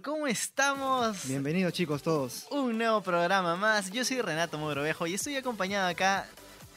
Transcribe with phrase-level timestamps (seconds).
[0.00, 1.26] ¿cómo estamos?
[1.26, 2.46] Bienvenidos chicos todos.
[2.52, 3.90] Un nuevo programa más.
[3.90, 6.28] Yo soy Renato Mogrovejo y estoy acompañado acá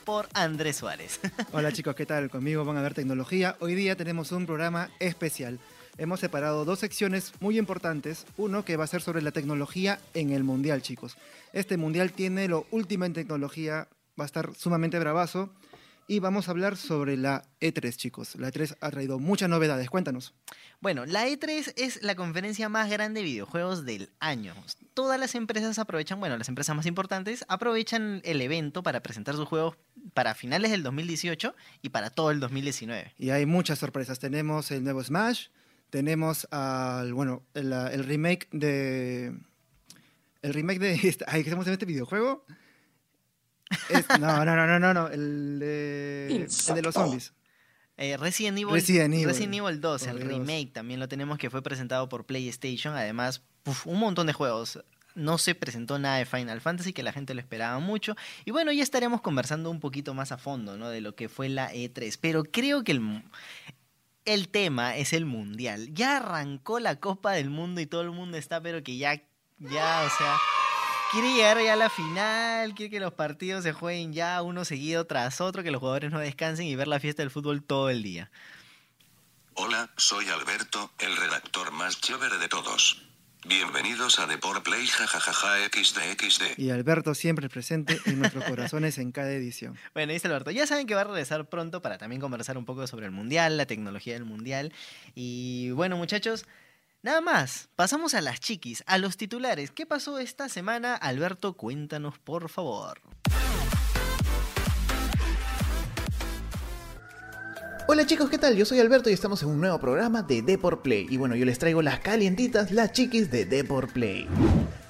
[0.06, 1.20] por Andrés Suárez.
[1.52, 2.32] Hola chicos, ¿qué tal?
[2.32, 3.58] Conmigo van a ver tecnología.
[3.60, 5.60] Hoy día tenemos un programa especial.
[6.00, 8.26] Hemos separado dos secciones muy importantes.
[8.38, 11.16] Uno que va a ser sobre la tecnología en el Mundial, chicos.
[11.54, 13.88] Este Mundial tiene lo último en tecnología,
[14.20, 15.52] va a estar sumamente bravazo.
[16.08, 18.36] Y vamos a hablar sobre la E3, chicos.
[18.36, 19.90] La E3 ha traído muchas novedades.
[19.90, 20.36] Cuéntanos.
[20.80, 24.54] Bueno, la E3 es la conferencia más grande de videojuegos del año.
[24.94, 29.48] Todas las empresas aprovechan, bueno, las empresas más importantes aprovechan el evento para presentar sus
[29.48, 29.78] juegos
[30.14, 33.14] para finales del 2018 y para todo el 2019.
[33.18, 34.20] Y hay muchas sorpresas.
[34.20, 35.48] Tenemos el nuevo Smash,
[35.90, 39.34] tenemos al, bueno, el, el remake de...
[40.44, 40.94] El remake de...
[41.04, 42.46] Este, ay, ¿Qué estamos en este videojuego?
[44.20, 47.34] No, no, no, no, no, el de, el de los zombies.
[47.98, 49.14] Eh, Resident, Evil, Resident,
[49.54, 49.80] Evil.
[49.80, 52.94] 2, el remake también lo tenemos que fue presentado por PlayStation.
[52.94, 53.42] Además,
[53.86, 54.84] un montón de juegos.
[55.16, 58.18] No se presentó nada de Final Fantasy que la gente lo esperaba mucho.
[58.44, 60.90] Y bueno, ya estaremos conversando un poquito más a fondo ¿no?
[60.90, 62.18] de lo que fue la E3.
[62.20, 63.24] Pero creo que el,
[64.26, 65.94] el tema es el mundial.
[65.94, 69.24] Ya arrancó la Copa del Mundo y todo el mundo está, pero que ya,
[69.58, 70.38] ya, o sea
[71.16, 75.06] quiere llegar ya a la final, quiere que los partidos se jueguen ya uno seguido
[75.06, 78.04] tras otro, que los jugadores no descansen y ver la fiesta del fútbol todo el
[78.04, 78.30] día.
[79.54, 83.02] Hola, soy Alberto, el redactor más chévere de todos.
[83.48, 86.58] Bienvenidos a Deport Play jajajaja XDXD.
[86.60, 89.78] Y Alberto siempre presente en nuestros corazones en cada edición.
[89.94, 92.88] Bueno, dice Alberto, ya saben que va a regresar pronto para también conversar un poco
[92.88, 94.74] sobre el Mundial, la tecnología del Mundial.
[95.14, 96.46] Y bueno, muchachos,
[97.06, 99.70] Nada más, pasamos a las chiquis, a los titulares.
[99.70, 100.96] ¿Qué pasó esta semana?
[100.96, 103.00] Alberto, cuéntanos por favor.
[107.88, 108.56] Hola chicos, ¿qué tal?
[108.56, 111.06] Yo soy Alberto y estamos en un nuevo programa de Deport Play.
[111.08, 114.28] Y bueno, yo les traigo las calientitas, las chiquis de Deport Play.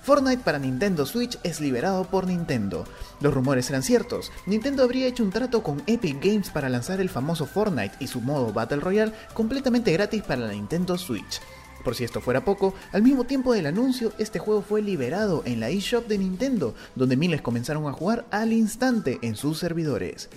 [0.01, 2.85] Fortnite para Nintendo Switch es liberado por Nintendo.
[3.19, 4.31] Los rumores eran ciertos.
[4.45, 8.21] Nintendo habría hecho un trato con Epic Games para lanzar el famoso Fortnite y su
[8.21, 11.41] modo Battle Royale completamente gratis para la Nintendo Switch.
[11.85, 15.59] Por si esto fuera poco, al mismo tiempo del anuncio, este juego fue liberado en
[15.59, 20.27] la eShop de Nintendo, donde miles comenzaron a jugar al instante en sus servidores.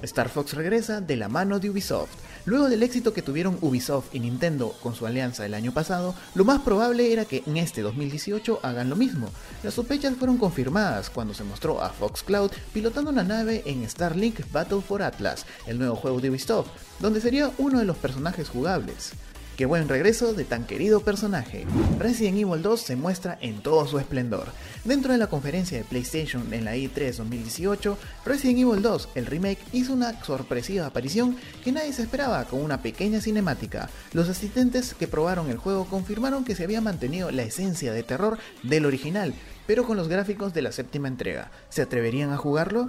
[0.00, 2.08] Star Fox regresa de la mano de Ubisoft.
[2.46, 6.46] Luego del éxito que tuvieron Ubisoft y Nintendo con su alianza el año pasado, lo
[6.46, 9.28] más probable era que en este 2018 hagan lo mismo.
[9.62, 14.50] Las sospechas fueron confirmadas cuando se mostró a Fox Cloud pilotando una nave en Starlink
[14.50, 16.70] Battle for Atlas, el nuevo juego de Ubisoft,
[17.00, 19.12] donde sería uno de los personajes jugables.
[19.56, 21.64] Qué buen regreso de tan querido personaje.
[21.98, 24.48] Resident Evil 2 se muestra en todo su esplendor.
[24.84, 27.96] Dentro de la conferencia de PlayStation en la E3 2018,
[28.26, 32.82] Resident Evil 2, el remake, hizo una sorpresiva aparición que nadie se esperaba con una
[32.82, 33.88] pequeña cinemática.
[34.12, 38.36] Los asistentes que probaron el juego confirmaron que se había mantenido la esencia de terror
[38.62, 39.32] del original,
[39.66, 41.50] pero con los gráficos de la séptima entrega.
[41.68, 42.88] ¿Se atreverían a jugarlo?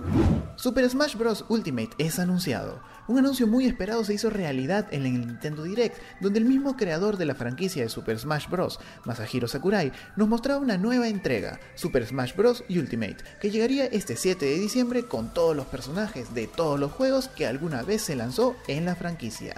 [0.55, 1.45] Super Smash Bros.
[1.49, 2.81] Ultimate es anunciado.
[3.07, 7.15] Un anuncio muy esperado se hizo realidad en el Nintendo Direct, donde el mismo creador
[7.15, 12.05] de la franquicia de Super Smash Bros., Masahiro Sakurai, nos mostraba una nueva entrega, Super
[12.05, 12.65] Smash Bros.
[12.69, 17.29] Ultimate, que llegaría este 7 de diciembre con todos los personajes de todos los juegos
[17.29, 19.55] que alguna vez se lanzó en la franquicia.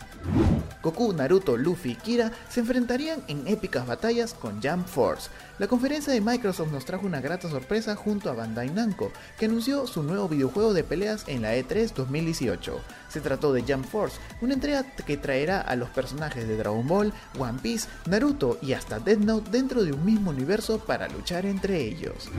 [0.83, 5.29] Goku, Naruto, Luffy y Kira se enfrentarían en épicas batallas con Jump Force.
[5.59, 9.87] La conferencia de Microsoft nos trajo una grata sorpresa junto a Bandai Namco, que anunció
[9.87, 12.79] su nuevo videojuego de peleas en la E3 2018.
[13.09, 17.13] Se trató de Jump Force, una entrega que traerá a los personajes de Dragon Ball,
[17.37, 21.81] One Piece, Naruto y hasta Death Note dentro de un mismo universo para luchar entre
[21.81, 22.29] ellos.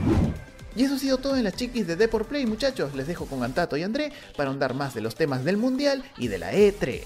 [0.75, 2.95] Y eso ha sido todo en las chiquis de Deport Play, muchachos.
[2.95, 6.27] Les dejo con Antato y André para ahondar más de los temas del Mundial y
[6.27, 7.03] de la E3.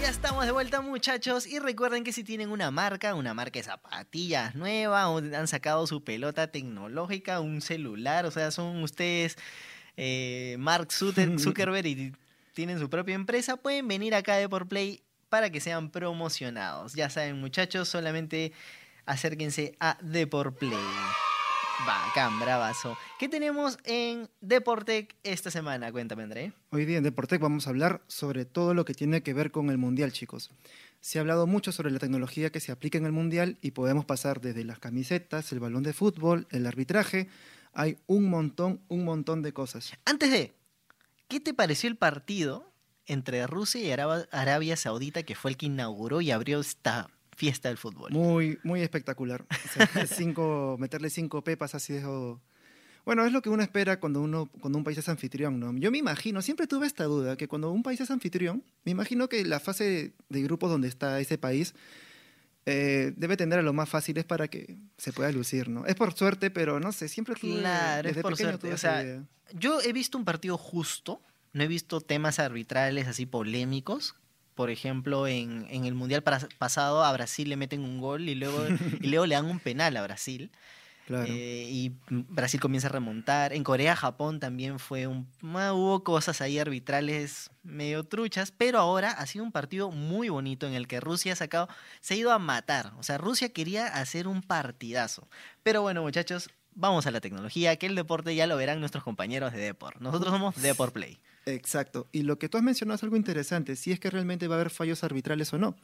[0.00, 3.64] Ya estamos de vuelta muchachos y recuerden que si tienen una marca, una marca de
[3.64, 9.36] zapatillas nueva o han sacado su pelota tecnológica, un celular, o sea, son ustedes
[9.96, 12.12] eh, Mark Zuckerberg y
[12.52, 16.94] tienen su propia empresa, pueden venir acá de por Play para que sean promocionados.
[16.94, 18.52] Ya saben muchachos, solamente
[19.06, 20.70] acérquense a Deporplay.
[20.70, 21.27] Play.
[21.86, 22.98] Bacán, bravazo.
[23.18, 25.92] ¿Qué tenemos en Deportec esta semana?
[25.92, 26.52] Cuéntame, André.
[26.70, 29.70] Hoy día en Deportec vamos a hablar sobre todo lo que tiene que ver con
[29.70, 30.50] el Mundial, chicos.
[31.00, 34.04] Se ha hablado mucho sobre la tecnología que se aplica en el Mundial y podemos
[34.04, 37.28] pasar desde las camisetas, el balón de fútbol, el arbitraje.
[37.72, 39.92] Hay un montón, un montón de cosas.
[40.04, 40.52] Antes de,
[41.28, 42.72] ¿qué te pareció el partido
[43.06, 47.08] entre Rusia y Arabia Saudita, que fue el que inauguró y abrió esta
[47.38, 48.10] fiesta del fútbol.
[48.10, 49.46] Muy, muy espectacular.
[50.12, 52.36] cinco, meterle cinco pepas así de...
[53.04, 55.72] Bueno, es lo que uno espera cuando, uno, cuando un país es anfitrión, ¿no?
[55.78, 59.28] Yo me imagino, siempre tuve esta duda, que cuando un país es anfitrión, me imagino
[59.28, 61.74] que la fase de grupos donde está ese país
[62.66, 65.86] eh, debe tener a lo más fáciles para que se pueda lucir, ¿no?
[65.86, 68.72] Es por suerte, pero no sé, siempre tuve, Claro, es por suerte.
[68.72, 69.24] O sea,
[69.54, 74.16] yo he visto un partido justo, no he visto temas arbitrales así polémicos,
[74.58, 76.24] por ejemplo, en, en, el Mundial
[76.58, 78.58] pasado a Brasil le meten un gol y luego,
[79.00, 80.50] y luego le dan un penal a Brasil.
[81.08, 83.52] Eh, y Brasil comienza a remontar.
[83.52, 85.28] En Corea, Japón también fue un...
[85.42, 90.74] Hubo cosas ahí arbitrales medio truchas, pero ahora ha sido un partido muy bonito en
[90.74, 91.68] el que Rusia ha sacado,
[92.00, 92.94] se ha ido a matar.
[92.98, 95.28] O sea, Rusia quería hacer un partidazo.
[95.62, 99.52] Pero bueno, muchachos, vamos a la tecnología, que el deporte ya lo verán nuestros compañeros
[99.52, 100.00] de Deport.
[100.00, 101.20] Nosotros somos Deport Play.
[101.54, 102.08] Exacto.
[102.12, 104.58] Y lo que tú has mencionado es algo interesante, si es que realmente va a
[104.60, 105.76] haber fallos arbitrales o no.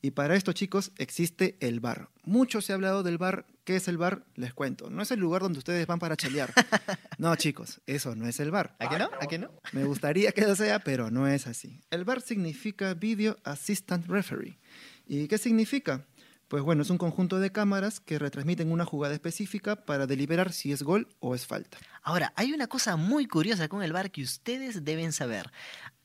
[0.00, 2.08] Y para esto, chicos, existe el bar.
[2.24, 3.46] Mucho se ha hablado del bar.
[3.64, 4.24] ¿Qué es el bar?
[4.34, 4.90] Les cuento.
[4.90, 6.52] No es el lugar donde ustedes van para chalear.
[7.18, 8.74] no, chicos, eso no es el bar.
[8.80, 9.10] ¿A qué no?
[9.20, 9.52] ¿A qué no?
[9.72, 11.80] Me gustaría que lo sea, pero no es así.
[11.90, 14.58] El bar significa Video Assistant Referee.
[15.06, 16.04] ¿Y qué significa?
[16.52, 20.70] Pues bueno, es un conjunto de cámaras que retransmiten una jugada específica para deliberar si
[20.70, 21.78] es gol o es falta.
[22.02, 25.50] Ahora, hay una cosa muy curiosa con el bar que ustedes deben saber.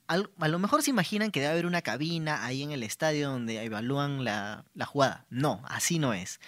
[0.08, 3.62] a lo mejor se imaginan que debe haber una cabina ahí en el estadio donde
[3.62, 5.26] evalúan la, la jugada.
[5.30, 6.40] No, así no es.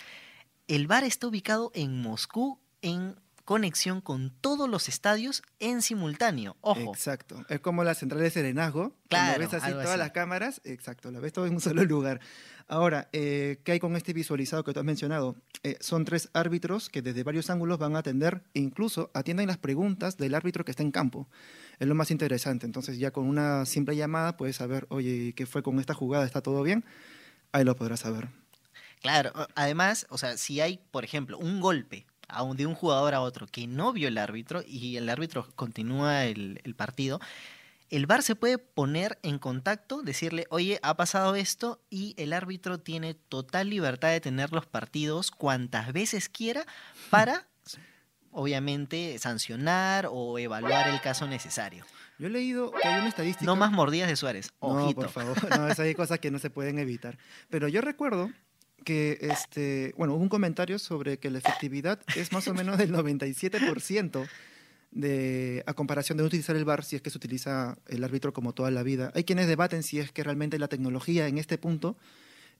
[0.69, 3.19] El bar está ubicado en Moscú, en
[3.49, 6.55] conexión con todos los estadios en simultáneo.
[6.61, 6.93] Ojo.
[6.93, 7.43] Exacto.
[7.49, 8.93] Es como la central de Serenazgo.
[9.07, 9.39] Claro.
[9.39, 12.19] ves así todas las cámaras, exacto, la ves todo en un solo lugar.
[12.67, 15.35] Ahora, eh, ¿qué hay con este visualizado que tú has mencionado?
[15.63, 19.57] Eh, son tres árbitros que desde varios ángulos van a atender e incluso atienden las
[19.57, 21.27] preguntas del árbitro que está en campo.
[21.79, 22.67] Es lo más interesante.
[22.67, 26.23] Entonces, ya con una simple llamada puedes saber, oye, ¿qué fue con esta jugada?
[26.23, 26.85] ¿Está todo bien?
[27.51, 28.29] Ahí lo podrás saber.
[29.01, 32.05] Claro, además, o sea, si hay, por ejemplo, un golpe
[32.55, 36.75] de un jugador a otro que no vio el árbitro y el árbitro continúa el,
[36.75, 37.19] partido,
[37.89, 42.79] el VAR se puede poner en contacto, decirle, oye, ha pasado esto y el árbitro
[42.79, 46.65] tiene total libertad de tener los partidos cuantas veces quiera
[47.09, 47.47] para,
[48.31, 51.85] obviamente, sancionar o evaluar el caso necesario.
[52.19, 53.45] Yo he leído que hay una estadística...
[53.45, 55.01] No más mordidas de Suárez, ojito.
[55.01, 57.17] No, por favor, no, hay cosas que no se pueden evitar.
[57.49, 58.29] Pero yo recuerdo
[58.83, 62.91] que, este, bueno, hubo un comentario sobre que la efectividad es más o menos del
[62.91, 64.27] 97%
[64.91, 68.53] de, a comparación de utilizar el VAR si es que se utiliza el árbitro como
[68.53, 69.11] toda la vida.
[69.15, 71.97] Hay quienes debaten si es que realmente la tecnología en este punto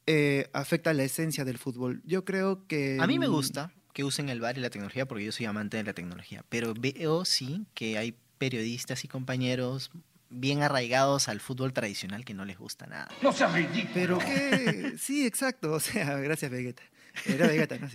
[0.06, 2.02] eh, afecta la esencia del fútbol.
[2.06, 2.98] Yo creo que...
[3.00, 5.78] A mí me gusta que usen el VAR y la tecnología porque yo soy amante
[5.78, 9.92] de la tecnología, pero veo sí que hay periodistas y compañeros
[10.30, 13.10] bien arraigados al fútbol tradicional que no les gusta nada.
[13.22, 13.90] No seas ridículo.
[13.94, 16.84] Pero qué, sí, exacto, o sea, gracias Vegeta.
[17.26, 17.88] Era Vegeta, ¿no?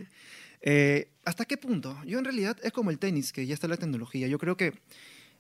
[0.67, 1.97] Eh, ¿Hasta qué punto?
[2.07, 4.29] Yo en realidad es como el tenis, que ya está la tecnología.
[4.29, 4.73] Yo creo que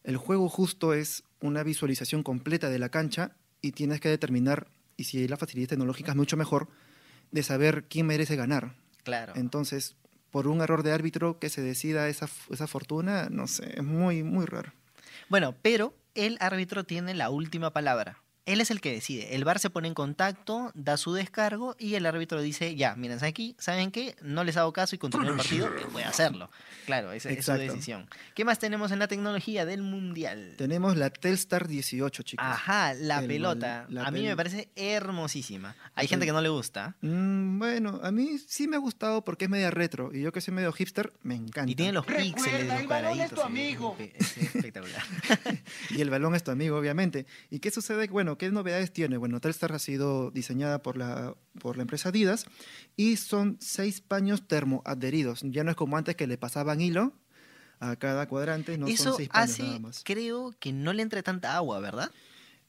[0.02, 3.32] el juego justo es una visualización completa de la cancha
[3.62, 4.68] y tienes que determinar,
[4.98, 6.68] y si hay la facilidad tecnológica es mucho mejor,
[7.30, 8.76] de saber quién merece ganar.
[9.02, 9.32] Claro.
[9.34, 9.96] Entonces,
[10.30, 14.22] por un error de árbitro que se decida esa, esa fortuna, no sé, es muy,
[14.22, 14.74] muy raro.
[15.30, 18.23] Bueno, pero el árbitro tiene la última palabra.
[18.46, 19.34] Él es el que decide.
[19.34, 23.22] El VAR se pone en contacto, da su descargo y el árbitro dice, ya, miren,
[23.24, 24.16] aquí, ¿saben qué?
[24.22, 26.50] No les hago caso y continúo el partido, puede hacerlo.
[26.84, 28.06] Claro, esa es su decisión.
[28.34, 30.54] ¿Qué más tenemos en la tecnología del Mundial?
[30.58, 32.44] Tenemos la Telstar 18, chicos.
[32.46, 33.86] Ajá, la pelota.
[34.04, 35.74] a mí me parece hermosísima.
[35.94, 36.96] Hay gente que no le gusta.
[37.00, 40.40] Mm, bueno, a mí sí me ha gustado porque es media retro y yo que
[40.40, 41.70] soy medio hipster, me encanta.
[41.70, 43.44] Y tiene los píxeles, los cuadraditos.
[43.44, 43.96] amigo.
[43.98, 45.02] Es espectacular.
[45.90, 47.26] y el balón es tu amigo, obviamente.
[47.50, 48.06] ¿Y qué sucede?
[48.08, 49.16] Bueno, ¿qué novedades tiene?
[49.16, 52.46] Bueno, Telstar ha sido diseñada por la, por la empresa Adidas
[52.96, 55.40] y son seis paños termoadheridos.
[55.44, 57.12] Ya no es como antes que le pasaban hilo
[57.80, 60.02] a cada cuadrante, no Eso son seis paños nada más.
[60.04, 62.10] Creo que no le entre tanta agua, ¿verdad?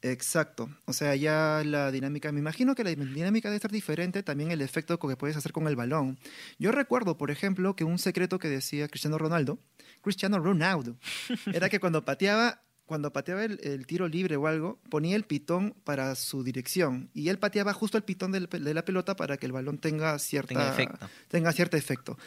[0.01, 0.69] Exacto.
[0.85, 4.61] O sea, ya la dinámica, me imagino que la dinámica debe ser diferente, también el
[4.61, 6.19] efecto que puedes hacer con el balón.
[6.59, 9.57] Yo recuerdo, por ejemplo, que un secreto que decía Cristiano Ronaldo,
[10.01, 10.97] Cristiano Ronaldo,
[11.53, 16.15] era que cuando pateaba cuando pateaba el, tiro libre o algo, ponía el pitón para
[16.15, 19.77] su dirección y él pateaba justo el pitón de la pelota para que el balón
[19.79, 21.09] tenga, cierta, tenga efecto.
[21.27, 22.17] Tenga cierto efecto.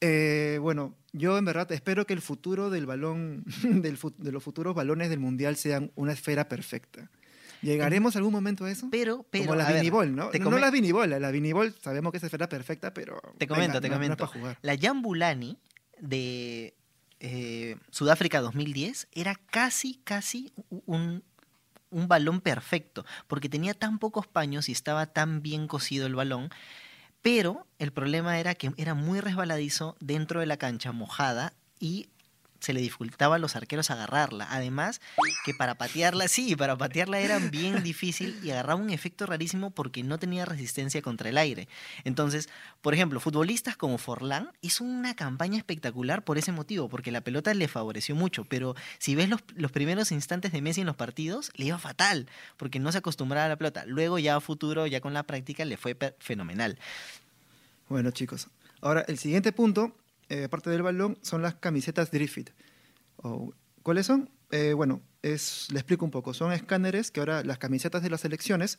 [0.00, 5.08] Eh, bueno, yo en verdad espero que el futuro del balón, de los futuros balones
[5.08, 7.10] del mundial sean una esfera perfecta.
[7.62, 8.88] ¿Llegaremos algún momento a eso?
[8.90, 9.46] Pero, pero.
[9.46, 10.30] Como la vinibol, ¿no?
[10.30, 13.18] No la vinibol, la vinibol sabemos que es esfera perfecta, pero.
[13.38, 14.30] Te comento, te comento.
[14.60, 15.56] La Jambulani
[15.98, 16.74] de
[17.26, 21.24] eh, Sudáfrica 2010 era casi, casi un,
[21.88, 26.50] un balón perfecto, porque tenía tan pocos paños y estaba tan bien cosido el balón,
[27.22, 32.08] pero el problema era que era muy resbaladizo dentro de la cancha, mojada, y
[32.64, 34.46] se le dificultaba a los arqueros agarrarla.
[34.50, 35.00] Además,
[35.44, 40.02] que para patearla, sí, para patearla era bien difícil y agarraba un efecto rarísimo porque
[40.02, 41.68] no tenía resistencia contra el aire.
[42.04, 42.48] Entonces,
[42.82, 47.54] por ejemplo, futbolistas como Forlán hizo una campaña espectacular por ese motivo, porque la pelota
[47.54, 48.44] le favoreció mucho.
[48.44, 52.28] Pero si ves los, los primeros instantes de Messi en los partidos, le iba fatal,
[52.56, 53.84] porque no se acostumbraba a la pelota.
[53.86, 56.78] Luego, ya a futuro, ya con la práctica, le fue fenomenal.
[57.88, 58.48] Bueno, chicos,
[58.80, 59.94] ahora el siguiente punto
[60.34, 62.50] eh, aparte del balón, son las camisetas Drift.
[63.84, 64.30] ¿Cuáles son?
[64.50, 66.34] Eh, bueno, es, le explico un poco.
[66.34, 68.78] Son escáneres que ahora las camisetas de las selecciones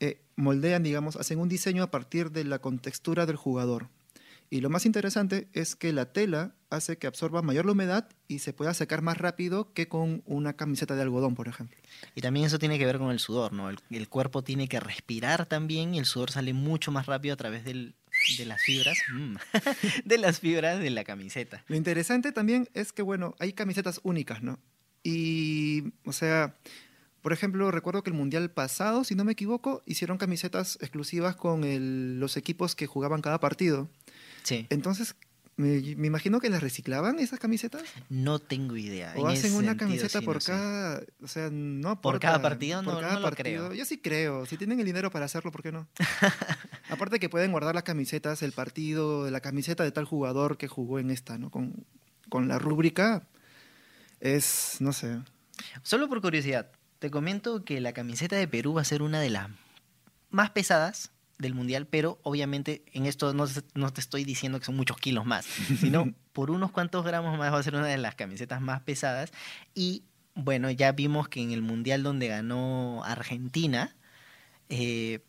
[0.00, 3.90] eh, moldean, digamos, hacen un diseño a partir de la contextura del jugador.
[4.48, 8.38] Y lo más interesante es que la tela hace que absorba mayor la humedad y
[8.38, 11.76] se pueda secar más rápido que con una camiseta de algodón, por ejemplo.
[12.14, 13.68] Y también eso tiene que ver con el sudor, ¿no?
[13.68, 17.64] el cuerpo tiene que respirar también y el sudor sale mucho más rápido a través
[17.64, 17.96] del,
[18.38, 19.36] de las fibras, mm,
[20.04, 21.64] de las fibras de la camiseta.
[21.68, 24.58] Lo interesante también es que, bueno, hay camisetas únicas, ¿no?
[25.02, 26.56] Y, o sea,
[27.22, 32.20] por ejemplo, recuerdo que el Mundial pasado, si no me equivoco, hicieron camisetas exclusivas con
[32.20, 33.88] los equipos que jugaban cada partido.
[34.42, 34.66] Sí.
[34.70, 35.16] Entonces,
[35.56, 37.82] me, imagino que las reciclaban esas camisetas.
[38.10, 39.14] No tengo idea.
[39.16, 43.72] O hacen una camiseta por cada, o sea, no por cada partido, no, lo creo.
[43.72, 44.44] Yo sí creo.
[44.44, 45.88] Si tienen el dinero para hacerlo, ¿por qué no?
[46.90, 50.98] Aparte que pueden guardar las camisetas, el partido, la camiseta de tal jugador que jugó
[50.98, 51.50] en esta, ¿no?
[51.50, 51.86] Con,
[52.28, 53.26] con la rúbrica
[54.20, 55.20] es, no sé.
[55.82, 59.30] Solo por curiosidad, te comento que la camiseta de Perú va a ser una de
[59.30, 59.48] las
[60.28, 64.76] más pesadas del mundial, pero obviamente en esto no, no, te estoy diciendo que son
[64.76, 65.44] muchos kilos más,
[65.80, 69.32] sino por unos cuantos gramos más va a ser una de las camisetas más pesadas.
[69.74, 73.96] Y bueno, ya vimos que en el mundial donde ganó Argentina,
[74.68, 75.20] eh,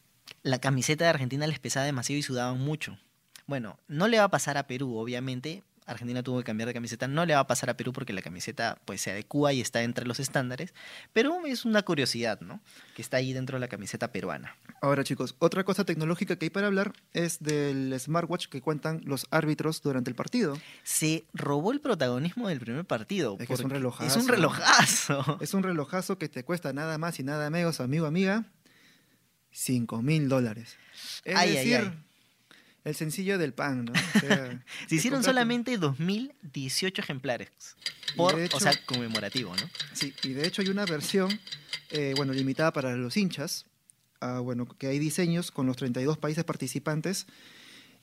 [0.43, 2.97] la camiseta de Argentina les pesaba demasiado y sudaban mucho.
[3.45, 7.08] Bueno, no le va a pasar a Perú, obviamente, Argentina tuvo que cambiar de camiseta.
[7.08, 9.82] No le va a pasar a Perú porque la camiseta pues se adecua y está
[9.84, 10.74] entre los estándares,
[11.13, 12.62] pero es una curiosidad, ¿no?
[12.96, 14.56] Que está ahí dentro de la camiseta peruana.
[14.82, 19.27] Ahora, chicos, otra cosa tecnológica que hay para hablar es del smartwatch que cuentan los
[19.32, 20.58] árbitros durante el partido.
[20.84, 23.38] Se robó el protagonismo del primer partido.
[23.39, 24.06] Es que es un relojazo.
[24.06, 25.38] Es un relojazo.
[25.48, 28.46] Es un relojazo que te cuesta nada más y nada menos, amigo, amiga,
[29.51, 30.77] 5 mil dólares.
[31.24, 31.94] Es decir,
[32.88, 33.94] el sencillo del pan, ¿no?
[34.88, 37.50] Se hicieron solamente 2018 ejemplares,
[38.15, 39.70] por, o sea, conmemorativo, ¿no?
[39.94, 41.39] Sí, y de hecho hay una versión,
[41.89, 43.65] eh, bueno, limitada para los hinchas,
[44.22, 47.27] ah, bueno, que hay diseños con los 32 países participantes.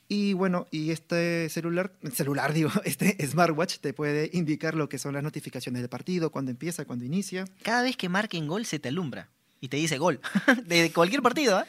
[0.06, 5.14] Y bueno, y este celular, celular digo, este smartwatch te puede indicar lo que son
[5.14, 7.46] las notificaciones del partido, cuándo empieza, cuándo inicia.
[7.62, 9.30] Cada vez que marquen gol se te alumbra
[9.62, 10.20] y te dice gol,
[10.66, 11.64] de cualquier partido, ¿eh?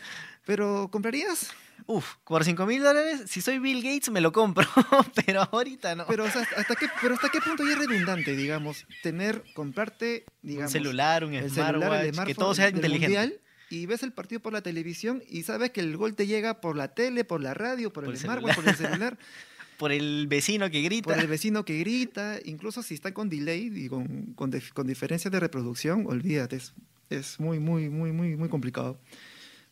[0.45, 1.51] Pero ¿comprarías?
[1.87, 4.65] Uf, por 5 mil dólares, si soy Bill Gates me lo compro,
[5.25, 6.07] pero ahorita no.
[6.07, 10.71] Pero, ¿hasta qué, pero ¿hasta qué punto ya es redundante, digamos, tener, comprarte, digamos...
[10.71, 13.39] Un celular, un smartwatch, que todo sea inteligente.
[13.69, 16.75] y ves el partido por la televisión y sabes que el gol te llega por
[16.75, 19.17] la tele, por la radio, por, el, smartwatch, por el celular.
[19.77, 21.13] por el vecino que grita.
[21.13, 25.31] Por el vecino que grita, incluso si está con delay y con, con, con diferencias
[25.31, 26.73] de reproducción, olvídate, es,
[27.09, 28.97] es muy, muy, muy, muy, muy complicado.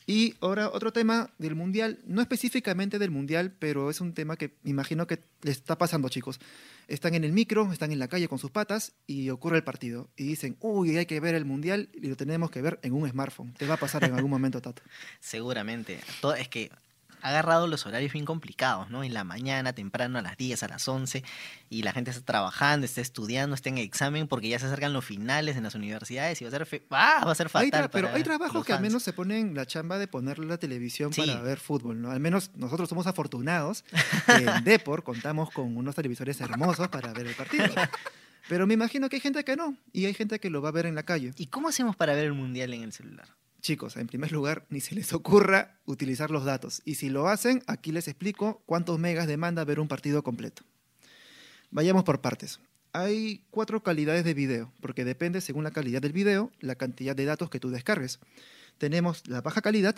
[0.05, 4.53] Y ahora otro tema del Mundial, no específicamente del Mundial, pero es un tema que
[4.63, 6.39] imagino que les está pasando, chicos.
[6.88, 10.10] Están en el micro, están en la calle con sus patas y ocurre el partido.
[10.17, 13.10] Y dicen, uy, hay que ver el Mundial y lo tenemos que ver en un
[13.10, 13.53] smartphone.
[13.53, 14.81] Te va a pasar en algún momento, Tato.
[15.19, 16.00] Seguramente.
[16.22, 16.69] Todo, es que
[17.24, 19.03] ha agarrado los horarios bien complicados, ¿no?
[19.03, 21.24] En la mañana, temprano, a las 10, a las 11,
[21.70, 25.06] y la gente está trabajando, está estudiando, está en examen, porque ya se acercan los
[25.06, 27.24] finales en las universidades y va a ser, ¡Ah!
[27.25, 27.89] va a ser fatal.
[27.92, 31.42] pero hay trabajos que al menos se ponen la chamba de ponerle la televisión para
[31.42, 32.12] ver fútbol, ¿no?
[32.12, 33.86] Al menos nosotros somos afortunados
[34.25, 37.74] que en Depor contamos con unos televisores hermosos para ver el partido.
[38.50, 40.74] Pero me imagino que hay gente que no, y hay gente que lo va a
[40.74, 41.32] ver en la calle.
[41.38, 43.30] ¿Y cómo hacemos para ver el mundial en el celular?
[43.63, 46.82] Chicos, en primer lugar, ni se les ocurra utilizar los datos.
[46.84, 50.63] Y si lo hacen, aquí les explico cuántos megas demanda ver un partido completo.
[51.72, 52.60] Vayamos por partes.
[52.91, 57.24] Hay cuatro calidades de video, porque depende, según la calidad del video, la cantidad de
[57.24, 58.20] datos que tú descargues.
[58.77, 59.96] Tenemos la baja calidad,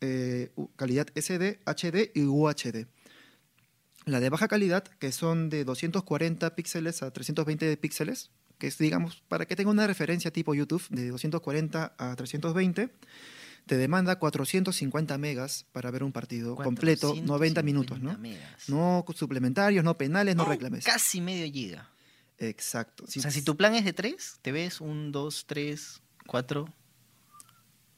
[0.00, 2.86] eh, calidad SD, HD y UHD.
[4.06, 8.30] La de baja calidad, que son de 240 píxeles a 320 píxeles,
[8.62, 12.90] que es, digamos, para que tenga una referencia tipo YouTube de 240 a 320,
[13.66, 18.16] te demanda 450 megas para ver un partido completo, 90 minutos, ¿no?
[18.68, 20.84] No suplementarios, no penales, no, reclames.
[20.84, 21.90] Casi medio giga.
[22.38, 23.02] Exacto.
[23.02, 26.74] o sea, si tu plan es de 3, te ves 1, 2, 3, 4,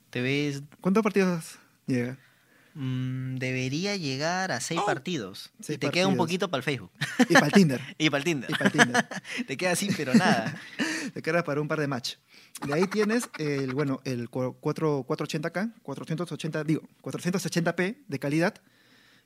[0.08, 0.62] te ves...
[0.80, 2.16] ¿Cuántos partidos llega?
[2.74, 4.86] Mm, debería llegar a seis oh.
[4.86, 5.52] partidos.
[5.68, 6.90] y te queda un poquito para el Facebook.
[7.28, 7.80] Y para el Tinder.
[7.98, 8.50] y para el Tinder.
[8.50, 9.08] Y para el Tinder.
[9.46, 10.60] te queda así, pero nada.
[11.14, 12.16] te queda para un par de match.
[12.66, 18.54] De ahí tienes el, bueno, el 480K, 480, digo, 480p de calidad,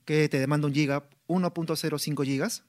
[0.05, 2.65] que te demanda un giga, 1.05 gigas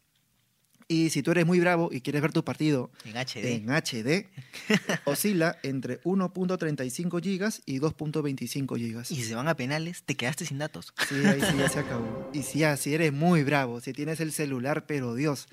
[0.89, 4.27] y si tú eres muy bravo y quieres ver tu partido en HD, en HD
[5.05, 9.11] oscila entre 1.35 gigas y 2.25 gigas.
[9.11, 10.93] Y si se van a penales, te quedaste sin datos.
[11.07, 12.29] Sí, ahí sí ya se acabó.
[12.33, 15.47] Y si, ya, si eres muy bravo, si tienes el celular, pero Dios,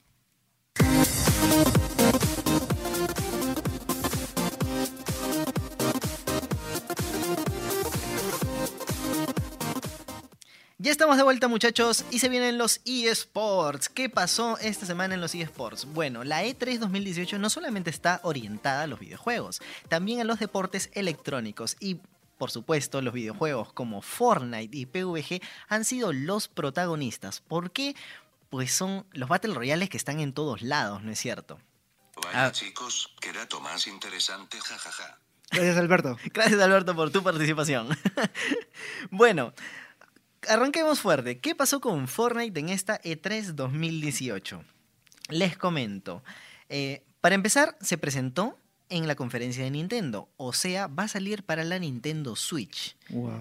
[10.81, 13.89] Ya estamos de vuelta muchachos y se vienen los eSports.
[13.89, 15.87] ¿Qué pasó esta semana en los eSports?
[15.87, 20.91] Bueno, la E3 2018 no solamente está orientada a los videojuegos, también a los deportes
[20.93, 22.01] electrónicos y
[22.39, 27.41] por supuesto, los videojuegos como Fortnite y PvG han sido los protagonistas.
[27.41, 27.95] ¿Por qué?
[28.49, 31.61] Pues son los Battle Royales que están en todos lados, ¿no es cierto?
[32.23, 32.53] Vaya ah.
[32.53, 35.19] chicos, qué dato más interesante, jajaja.
[35.51, 36.17] Gracias Alberto.
[36.33, 37.89] Gracias Alberto por tu participación.
[39.11, 39.53] bueno,
[40.49, 41.41] arranquemos fuerte.
[41.41, 44.63] ¿Qué pasó con Fortnite en esta E3 2018?
[45.31, 46.23] Les comento.
[46.69, 50.29] Eh, para empezar, se presentó en la conferencia de Nintendo.
[50.37, 52.97] O sea, va a salir para la Nintendo Switch.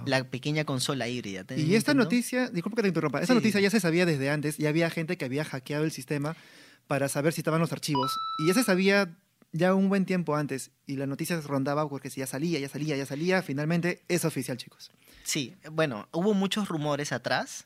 [0.06, 1.46] La pequeña consola híbrida.
[1.56, 4.70] Y esta noticia, disculpa que te interrumpa, esta noticia ya se sabía desde antes, ya
[4.70, 6.36] había gente que había hackeado el sistema
[6.88, 8.12] para saber si estaban los archivos.
[8.40, 9.16] Y ya se sabía
[9.52, 10.72] ya un buen tiempo antes.
[10.86, 14.26] Y la noticia se rondaba porque si ya salía, ya salía, ya salía, finalmente es
[14.26, 14.92] oficial, chicos.
[15.24, 17.66] Sí, bueno, hubo muchos rumores atrás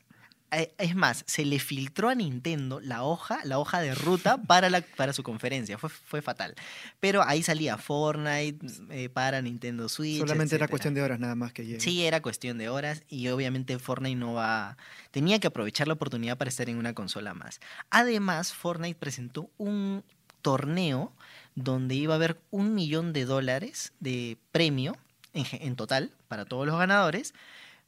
[0.52, 4.82] es más, se le filtró a Nintendo la hoja, la hoja de ruta para, la,
[4.82, 5.78] para su conferencia.
[5.78, 6.54] Fue, fue fatal.
[7.00, 10.18] Pero ahí salía Fortnite eh, para Nintendo Switch.
[10.18, 11.80] Solamente era cuestión de horas nada más que llegue.
[11.80, 13.02] Sí, era cuestión de horas.
[13.08, 14.76] Y obviamente Fortnite no va.
[15.10, 17.60] Tenía que aprovechar la oportunidad para estar en una consola más.
[17.90, 20.04] Además, Fortnite presentó un
[20.42, 21.12] torneo
[21.54, 24.96] donde iba a haber un millón de dólares de premio
[25.32, 27.32] en, en total para todos los ganadores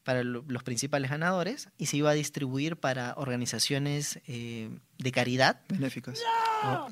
[0.05, 5.63] para los principales ganadores y se iba a distribuir para organizaciones eh, de caridad.
[5.69, 6.21] Benéficas.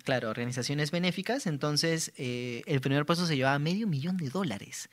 [0.05, 1.47] claro, organizaciones benéficas.
[1.47, 4.89] Entonces, eh, el primer puesto se llevaba medio millón de dólares.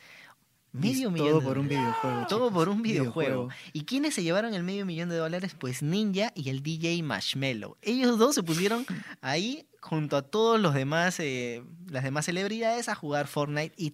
[0.71, 1.29] Medio millón.
[1.29, 2.27] Todo por un videojuego.
[2.27, 3.49] Todo por un videojuego.
[3.73, 5.55] ¿Y quiénes se llevaron el medio millón de dólares?
[5.57, 7.77] Pues Ninja y el DJ Marshmello.
[7.81, 8.85] Ellos dos se pusieron
[9.21, 13.93] ahí junto a todos los demás, eh, las demás celebridades a jugar Fortnite y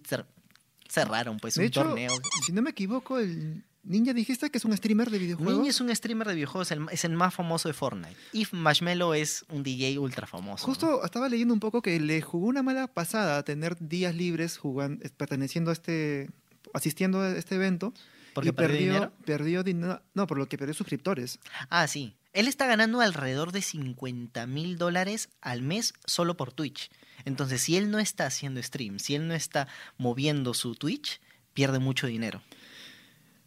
[0.88, 2.12] cerraron pues un torneo.
[2.44, 5.54] Si no me equivoco, el Ninja dijiste que es un streamer de videojuegos.
[5.54, 8.16] Ninja es un streamer de videojuegos, es el más famoso de Fortnite.
[8.32, 10.66] Y Marshmello es un DJ ultra famoso.
[10.66, 15.04] Justo estaba leyendo un poco que le jugó una mala pasada tener días libres jugando,
[15.16, 16.30] perteneciendo a este,
[16.74, 17.94] asistiendo a este evento.
[18.34, 20.02] Porque perdió, perdió dinero.
[20.14, 21.38] No, por lo que perdió suscriptores.
[21.70, 22.16] Ah, sí.
[22.34, 26.90] Él está ganando alrededor de 50 mil dólares al mes solo por Twitch.
[27.24, 31.20] Entonces, si él no está haciendo stream, si él no está moviendo su Twitch,
[31.54, 32.42] pierde mucho dinero.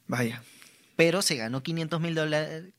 [0.10, 0.44] Vaya.
[0.98, 2.74] Pero se ganó 500 mil dólares,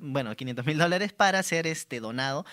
[0.00, 2.44] bueno, 500 mil dólares para ser este donado,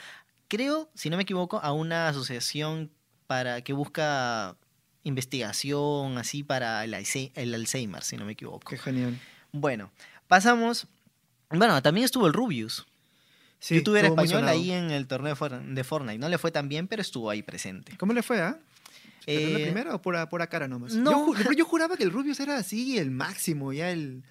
[0.47, 2.91] creo, si no me equivoco, a una asociación
[3.27, 4.55] para que busca
[5.03, 8.69] investigación así para el, Alzheimer, si no me equivoco.
[8.69, 9.19] Qué genial.
[9.51, 9.91] Bueno,
[10.27, 10.87] pasamos.
[11.49, 12.85] Bueno, también estuvo el Rubius.
[13.59, 16.19] Sí, Youtuber español ahí en el torneo de Fortnite.
[16.19, 17.97] No le fue tan bien, pero estuvo ahí presente.
[17.97, 18.59] ¿Cómo le fue, ah?
[19.25, 20.93] ¿Pero la eh, primera o por, por cara nomás?
[20.95, 21.33] No.
[21.35, 24.23] Yo, yo, juraba que el Rubius era así, el máximo, ya el,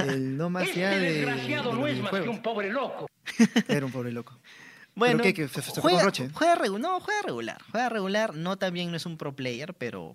[0.00, 1.12] el no más ya de.
[1.12, 3.06] desgraciado no es más que un pobre loco.
[3.68, 4.38] Era un pobre loco.
[4.94, 7.62] Bueno, ¿Pero qué, se, juega, Juega, no, juega regular.
[7.70, 8.34] Juega regular.
[8.34, 10.12] No también no es un pro player, pero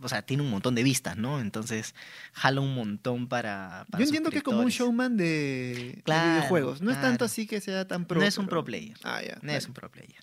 [0.00, 1.40] o sea, tiene un montón de vistas, ¿no?
[1.40, 1.94] Entonces,
[2.32, 3.86] jala un montón para.
[3.98, 6.80] Yo entiendo que es como un showman de, videojuegos.
[6.80, 8.20] No es tanto así que sea tan pro.
[8.20, 8.96] No es un pro player.
[9.02, 9.38] Ah, ya.
[9.42, 10.20] No es un pro player.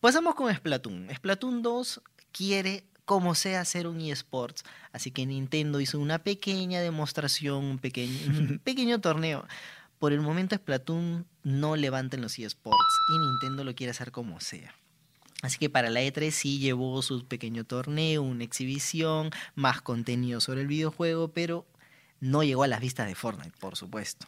[0.00, 1.08] Pasamos con Splatoon.
[1.14, 2.02] Splatoon 2
[2.36, 4.64] quiere como sea hacer un eSports.
[4.92, 9.46] Así que Nintendo hizo una pequeña demostración, un pequeño, un pequeño torneo.
[9.98, 14.40] Por el momento Splatoon no levanta en los eSports y Nintendo lo quiere hacer como
[14.40, 14.74] sea.
[15.42, 20.62] Así que para la E3 sí llevó su pequeño torneo, una exhibición, más contenido sobre
[20.62, 21.66] el videojuego, pero
[22.20, 24.26] no llegó a las vistas de Fortnite, por supuesto.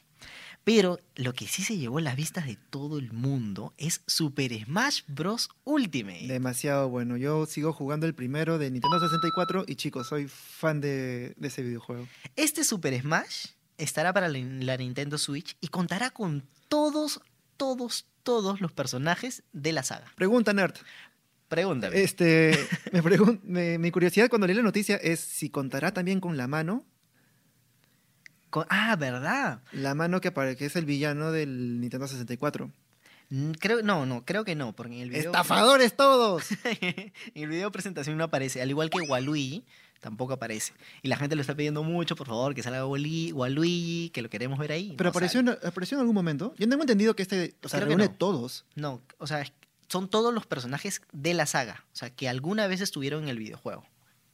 [0.65, 4.53] Pero lo que sí se llevó a las vistas de todo el mundo es Super
[4.65, 5.49] Smash Bros.
[5.65, 6.27] Ultimate.
[6.27, 7.17] Demasiado bueno.
[7.17, 12.07] Yo sigo jugando el primero de Nintendo 64 y chicos, soy fan de, ese videojuego.
[12.37, 13.47] Este Super Smash
[13.79, 17.21] estará para la Nintendo Switch y contará con todos,
[17.57, 20.13] todos, todos los personajes de la saga.
[20.17, 20.75] Pregunta, Nerd.
[21.49, 22.03] Pregúntame.
[22.03, 22.55] Este,
[22.93, 26.85] me mi curiosidad cuando leí la noticia es si contará también con la mano.
[28.69, 29.63] Ah, ¿verdad?
[29.73, 32.71] La mano que, que es el villano del Nintendo 64.
[33.31, 35.27] Mm, creo, no, no, creo que no, porque en el video...
[35.27, 36.47] ¡Estafadores todos!
[36.81, 39.65] en el video presentación no aparece, al igual que Waluigi,
[40.01, 40.73] tampoco aparece.
[41.03, 44.59] Y la gente lo está pidiendo mucho, por favor, que salga Waluigi, que lo queremos
[44.59, 44.95] ver ahí.
[44.97, 46.55] Pero apareció, en, apareció en algún momento.
[46.59, 48.65] Yo tengo entendido que este, o sea, reúne todos.
[48.75, 49.45] No, o sea,
[49.89, 53.39] son todos los personajes de la saga, o sea, que alguna vez estuvieron en el
[53.39, 53.85] videojuego.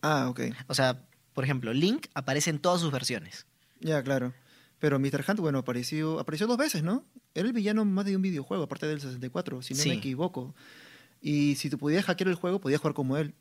[0.03, 0.41] Ah, ok.
[0.69, 1.01] O sea,
[1.33, 3.47] por ejemplo, Link aparece en todas sus versiones.
[3.81, 4.35] Ya, claro.
[4.79, 5.25] Pero Mr.
[5.27, 7.05] Hunt, bueno, apareció, apareció dos veces, ¿no?
[7.35, 10.55] Era el villano más de un videojuego, aparte del 64, si no me equivoco.
[11.21, 13.35] Y si tú pudieras hackear el juego, podías jugar como él.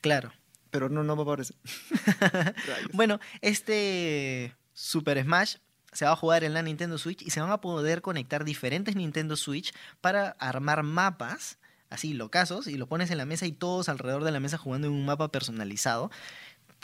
[0.00, 0.32] Claro.
[0.70, 1.54] Pero no, no me parece.
[2.92, 5.56] bueno, este Super Smash
[5.92, 8.96] se va a jugar en la Nintendo Switch y se van a poder conectar diferentes
[8.96, 11.58] Nintendo Switch para armar mapas,
[11.90, 14.88] así locazos, y lo pones en la mesa y todos alrededor de la mesa jugando
[14.88, 16.10] en un mapa personalizado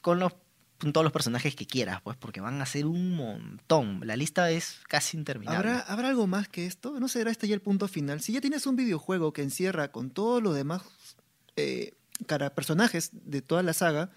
[0.03, 0.35] con los
[0.79, 4.01] todos los personajes que quieras, pues, porque van a ser un montón.
[4.05, 5.59] La lista es casi interminable.
[5.59, 7.01] ¿Habrá, ¿Habrá algo más que esto?
[7.01, 8.21] ¿No será este ya el punto final?
[8.21, 10.83] Si ya tienes un videojuego que encierra con todo lo demás
[11.57, 11.95] eh,
[12.27, 14.11] cara, personajes de toda la saga,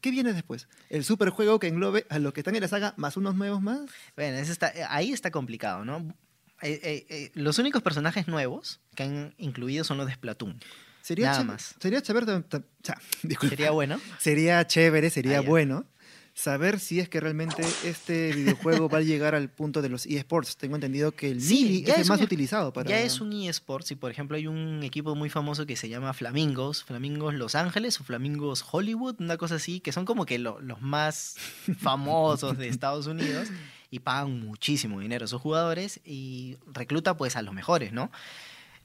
[0.00, 0.68] ¿Qué viene después?
[0.90, 3.80] ¿El superjuego que englobe a los que están en la saga más unos nuevos más?
[4.14, 6.14] Bueno, está, ahí está complicado, ¿no?
[6.62, 10.60] Eh, eh, eh, los únicos personajes nuevos que han incluido son los de Splatoon.
[11.02, 11.74] Sería Nada más.
[11.80, 12.26] Sería chévere.
[13.48, 14.00] Sería bueno.
[14.18, 15.86] Sería chévere, sería ah, bueno
[16.36, 20.58] saber si es que realmente este videojuego va a llegar al punto de los eSports.
[20.58, 22.90] Tengo entendido que el sí, es, el más utilizado para...
[22.90, 26.12] Ya es un eSports y, por ejemplo, hay un equipo muy famoso que se llama
[26.12, 30.82] Flamingos, Flamingos Los Ángeles o Flamingos Hollywood, una cosa así, que son como que los
[30.82, 31.36] más
[31.78, 33.48] famosos de Estados Unidos
[33.90, 38.10] y pagan muchísimo dinero a sus jugadores y recluta pues a los mejores, ¿no?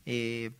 [0.06, 0.52] Eh,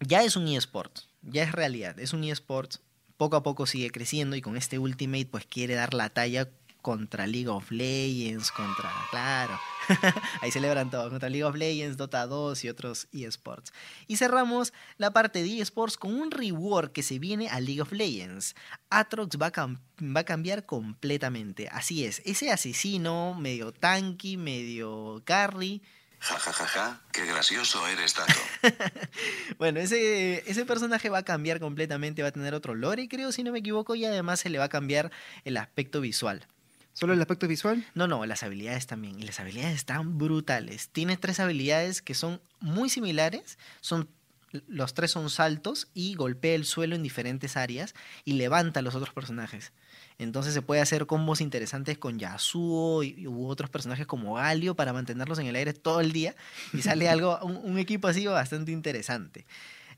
[0.00, 2.82] ya es un eSports, ya es realidad, es un eSports
[3.20, 6.48] poco a poco sigue creciendo y con este Ultimate pues quiere dar la talla
[6.80, 9.60] contra League of Legends, contra, claro,
[10.40, 13.74] ahí celebran todo, contra League of Legends, Dota 2 y otros eSports.
[14.06, 17.92] Y cerramos la parte de eSports con un reward que se viene a League of
[17.92, 18.54] Legends.
[18.88, 25.82] Atrox va a, va a cambiar completamente, así es, ese asesino medio tanky, medio carry,
[26.20, 28.34] Ja, ja, ja, ja, qué gracioso eres, Tato.
[29.58, 33.42] bueno, ese, ese personaje va a cambiar completamente, va a tener otro lore, creo, si
[33.42, 35.10] no me equivoco, y además se le va a cambiar
[35.44, 36.46] el aspecto visual.
[36.92, 37.86] ¿Solo el aspecto visual?
[37.94, 39.18] No, no, las habilidades también.
[39.18, 40.90] Y las habilidades están brutales.
[40.90, 43.58] Tiene tres habilidades que son muy similares.
[43.80, 44.10] Son,
[44.66, 48.94] los tres son saltos y golpea el suelo en diferentes áreas y levanta a los
[48.94, 49.72] otros personajes.
[50.18, 54.92] Entonces se puede hacer combos interesantes con Yasuo y, u otros personajes como Galio para
[54.92, 56.34] mantenerlos en el aire todo el día
[56.72, 59.46] y sale algo, un, equipo así bastante interesante.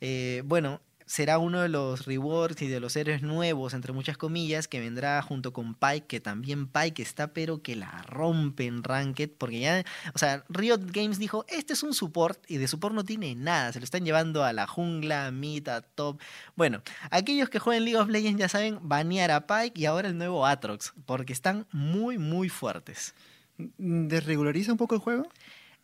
[0.00, 0.80] Eh, bueno,
[1.12, 5.20] será uno de los rewards y de los héroes nuevos, entre muchas comillas, que vendrá
[5.20, 9.84] junto con Pike, que también Pike está, pero que la rompe en Ranked, porque ya,
[10.14, 13.74] o sea, Riot Games dijo, este es un support, y de support no tiene nada,
[13.74, 16.18] se lo están llevando a la jungla, mid, a top.
[16.56, 20.16] Bueno, aquellos que juegan League of Legends ya saben banear a Pike y ahora el
[20.16, 23.14] nuevo Atrox, porque están muy, muy fuertes.
[23.58, 25.28] ¿Desregulariza un poco el juego?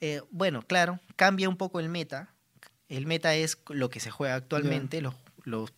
[0.00, 2.32] Eh, bueno, claro, cambia un poco el meta,
[2.88, 5.70] el meta es lo que se juega actualmente, los, los,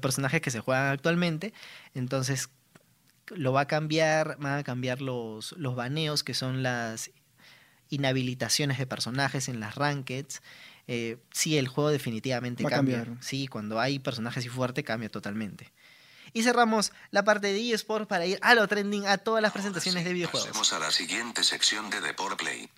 [0.00, 1.52] personajes que se juegan actualmente.
[1.94, 2.50] Entonces,
[3.28, 7.10] lo va a cambiar, van a cambiar los, los baneos, que son las
[7.90, 10.42] inhabilitaciones de personajes en las rankeds.
[10.86, 13.06] Eh, sí, el juego definitivamente cambia.
[13.20, 15.72] Sí, cuando hay personajes y fuerte cambia totalmente.
[16.32, 20.04] Y cerramos la parte de eSports para ir a lo trending, a todas las presentaciones
[20.04, 20.48] de videojuegos.
[20.48, 22.68] Pasemos a la siguiente sección de Deport Play.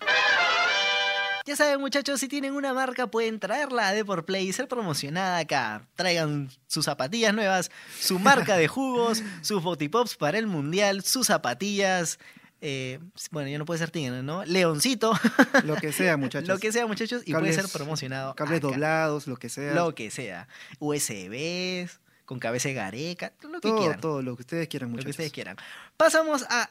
[1.51, 5.37] Ya saben, muchachos, si tienen una marca, pueden traerla a por Play y ser promocionada
[5.37, 5.85] acá.
[5.95, 12.19] Traigan sus zapatillas nuevas, su marca de jugos, sus botipops para el mundial, sus zapatillas.
[12.61, 12.99] Eh,
[13.31, 14.45] bueno, ya no puede ser tigre, ¿no?
[14.45, 15.11] Leoncito.
[15.65, 16.47] Lo que sea, muchachos.
[16.47, 18.33] lo que sea, muchachos, y puede ser promocionado.
[18.33, 19.73] Cables doblados, lo que sea.
[19.73, 20.47] Lo que sea.
[20.79, 23.99] USBs, con cabeza de gareca, lo que quieran.
[23.99, 25.03] Todo, lo que ustedes quieran, muchachos.
[25.03, 25.57] Lo que ustedes quieran.
[25.97, 26.69] Pasamos a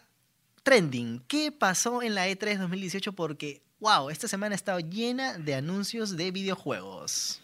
[0.62, 1.22] trending.
[1.28, 3.12] ¿Qué pasó en la E3 2018?
[3.12, 7.40] Porque, wow, esta semana ha estado llena de anuncios de videojuegos.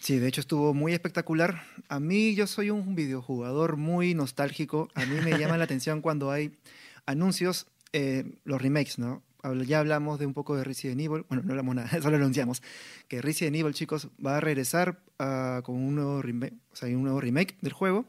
[0.00, 1.62] Sí, de hecho estuvo muy espectacular.
[1.88, 4.88] A mí yo soy un videojugador muy nostálgico.
[4.94, 6.56] A mí me llama la atención cuando hay
[7.06, 9.22] anuncios, eh, los remakes, ¿no?
[9.66, 11.24] Ya hablamos de un poco de Resident Evil.
[11.28, 12.62] Bueno, no hablamos nada, solo anunciamos
[13.08, 17.02] que Resident Evil, chicos, va a regresar ah, con un nuevo, remake, o sea, un
[17.02, 18.06] nuevo remake del juego.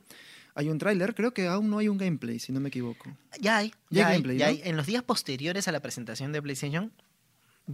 [0.55, 3.15] Hay un tráiler, creo que aún no hay un gameplay, si no me equivoco.
[3.39, 4.61] Ya hay, ya, hay, gameplay, hay.
[4.65, 6.91] En los días posteriores a la presentación de PlayStation,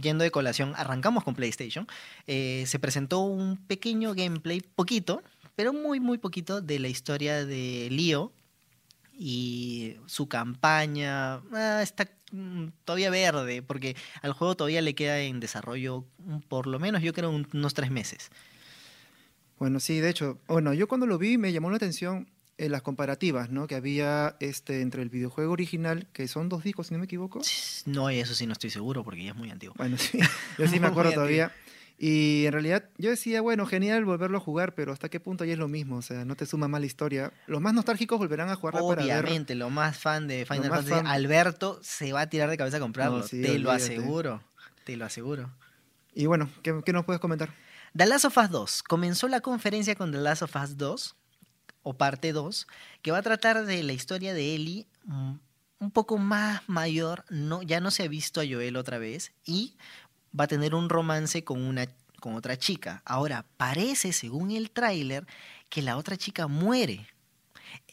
[0.00, 1.86] yendo de colación, arrancamos con PlayStation,
[2.26, 5.22] eh, se presentó un pequeño gameplay, poquito,
[5.54, 8.32] pero muy, muy poquito, de la historia de Leo
[9.18, 15.40] y su campaña ah, está mm, todavía verde, porque al juego todavía le queda en
[15.40, 16.04] desarrollo
[16.48, 18.30] por lo menos yo creo unos tres meses.
[19.58, 22.82] Bueno, sí, de hecho, bueno, yo cuando lo vi me llamó la atención en las
[22.82, 23.66] comparativas, ¿no?
[23.66, 27.40] Que había este entre el videojuego original, que son dos discos, si no me equivoco.
[27.84, 29.74] No, eso sí no estoy seguro porque ya es muy antiguo.
[29.76, 30.18] Bueno, sí,
[30.58, 31.52] yo sí me acuerdo todavía.
[31.98, 35.54] Y en realidad yo decía, bueno, genial volverlo a jugar, pero ¿hasta qué punto ya
[35.54, 35.96] es lo mismo?
[35.96, 37.32] O sea, no te suma más la historia.
[37.46, 42.12] Los más nostálgicos volverán a jugar Obviamente, lo más fan de Final Fantasy, Alberto, se
[42.12, 43.24] va a tirar de cabeza a comprarlo.
[43.24, 44.42] te lo aseguro,
[44.84, 45.50] te lo aseguro.
[46.14, 47.50] Y bueno, ¿qué, ¿qué, nos puedes comentar?
[47.96, 48.82] The Last of Us 2.
[48.82, 51.16] Comenzó la conferencia con The Last of Us 2,
[51.86, 52.66] o parte 2,
[53.00, 55.34] que va a tratar de la historia de Ellie mm,
[55.78, 59.76] un poco más mayor, no, ya no se ha visto a Joel otra vez, y
[60.38, 61.86] va a tener un romance con una
[62.18, 63.02] con otra chica.
[63.04, 65.26] Ahora, parece, según el tráiler,
[65.68, 67.06] que la otra chica muere.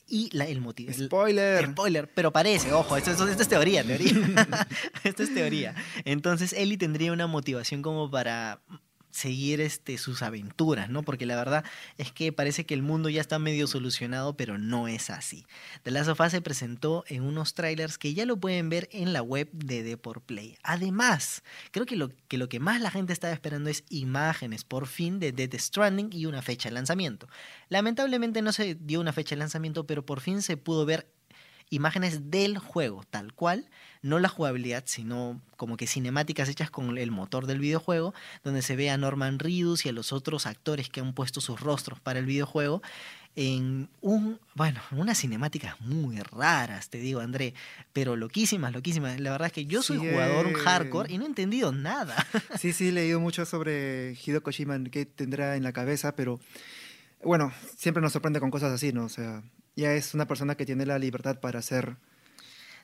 [0.07, 0.91] Y la, el motivo...
[0.91, 1.67] Spoiler.
[1.71, 4.11] spoiler, pero parece, ojo, esto, esto, es teoría, teoría.
[5.03, 5.75] esto es teoría.
[6.03, 8.59] Entonces, Ellie tendría una motivación como para
[9.13, 11.03] seguir este, sus aventuras, ¿no?
[11.03, 11.63] Porque la verdad
[11.97, 15.45] es que parece que el mundo ya está medio solucionado, pero no es así.
[15.83, 19.13] The Last of Us se presentó en unos trailers que ya lo pueden ver en
[19.13, 20.57] la web de Deport Play.
[20.63, 24.87] Además, creo que lo, que lo que más la gente estaba esperando es imágenes por
[24.87, 27.27] fin de Death Stranding y una fecha de lanzamiento.
[27.69, 31.07] Lamentablemente no se dio una fecha de lanzamiento, pero por fin se pudo ver
[31.69, 33.69] imágenes del juego, tal cual,
[34.03, 38.13] no la jugabilidad, sino como que cinemáticas hechas con el motor del videojuego,
[38.43, 41.59] donde se ve a Norman Reedus y a los otros actores que han puesto sus
[41.59, 42.83] rostros para el videojuego
[43.35, 47.53] en un, bueno, unas cinemáticas muy raras, te digo, André,
[47.91, 49.19] pero loquísimas, loquísimas.
[49.19, 52.15] La verdad es que yo soy jugador un hardcore y no he entendido nada.
[52.59, 56.39] Sí, sí, he leído mucho sobre Hideo Kojima, qué tendrá en la cabeza, pero
[57.23, 59.05] bueno, siempre nos sorprende con cosas así, ¿no?
[59.05, 59.41] O sea,
[59.75, 61.95] ya es una persona que tiene la libertad para hacer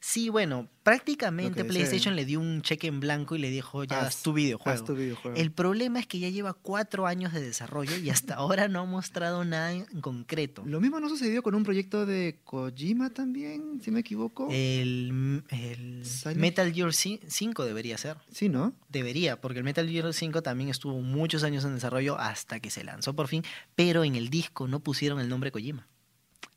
[0.02, 4.24] Sí, bueno, prácticamente PlayStation le dio un cheque en blanco y le dijo, ya haz,
[4.24, 4.84] tu videojuego.
[4.84, 5.38] tu videojuego.
[5.38, 8.86] El problema es que ya lleva cuatro años de desarrollo y hasta ahora no ha
[8.86, 10.64] mostrado nada en concreto.
[10.66, 14.48] Lo mismo no sucedió con un proyecto de Kojima también, si me equivoco.
[14.50, 16.04] El, el
[16.36, 18.18] Metal Gear 5 debería ser.
[18.32, 18.74] Sí, ¿no?
[18.88, 22.84] Debería, porque el Metal Gear 5 también estuvo muchos años en desarrollo hasta que se
[22.84, 23.44] lanzó por fin,
[23.76, 25.88] pero en el disco no pusieron el nombre Kojima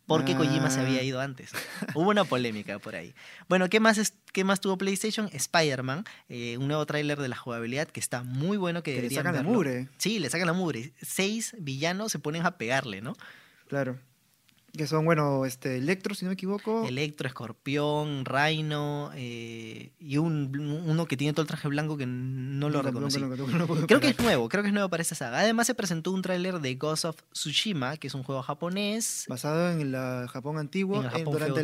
[0.06, 1.04] porque Kojima se había ah.
[1.04, 1.52] ido antes.
[1.94, 3.14] Hubo una polémica por ahí.
[3.48, 5.28] Bueno, ¿qué más, es, qué más tuvo PlayStation?
[5.32, 8.82] Spider-Man, eh, un nuevo tráiler de la jugabilidad que está muy bueno.
[8.82, 9.88] Que, le sacan la mugre.
[9.98, 10.92] Sí, le sacan la mugre.
[11.00, 13.14] Seis villanos se ponen a pegarle, ¿no?
[13.68, 13.98] Claro.
[14.72, 16.86] Que son, bueno, este, Electro, si no me equivoco.
[16.86, 20.50] Electro, Escorpión, Rhino eh, y un,
[20.86, 23.20] uno que tiene todo el traje blanco que no lo reconocí.
[23.86, 25.40] creo que es nuevo, creo que es nuevo para esta saga.
[25.40, 29.26] Además se presentó un tráiler de Ghost of Tsushima, que es un juego japonés.
[29.28, 31.62] Basado en el Japón antiguo, durante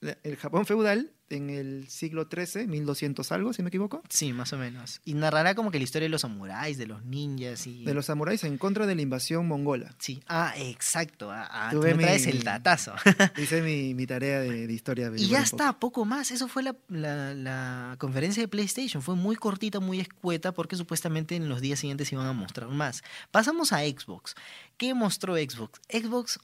[0.00, 4.02] el Japón feudal en el siglo XIII, 1200 algo, si me equivoco.
[4.08, 5.00] Sí, más o menos.
[5.04, 7.84] Y narrará como que la historia de los samuráis, de los ninjas y...
[7.84, 9.94] De los samuráis en contra de la invasión mongola.
[9.98, 11.30] Sí, ah, exacto.
[11.30, 12.94] Ah, ah tú me traes el datazo.
[13.36, 15.10] Hice mi, tarea de, historia.
[15.16, 16.30] y ya está, poco más.
[16.30, 19.02] Eso fue la, la, conferencia de PlayStation.
[19.02, 23.02] Fue muy cortita, muy escueta, porque supuestamente en los días siguientes iban a mostrar más.
[23.30, 24.34] Pasamos a Xbox.
[24.76, 25.80] ¿Qué mostró Xbox?
[25.90, 26.38] Xbox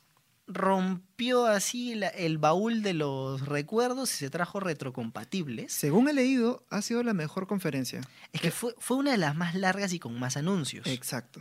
[0.47, 5.73] rompió así el baúl de los recuerdos y se trajo retrocompatibles.
[5.73, 8.01] Según he leído, ha sido la mejor conferencia.
[8.33, 10.87] Es que fue, fue una de las más largas y con más anuncios.
[10.87, 11.41] Exacto.